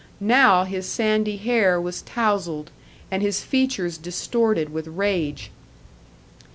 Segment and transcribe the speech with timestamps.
[0.19, 2.71] Now his sandy hair was tousled
[3.11, 5.51] and his features distorted with rage.